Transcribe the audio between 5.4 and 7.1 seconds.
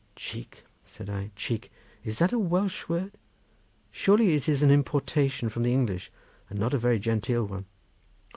from the English, and not a very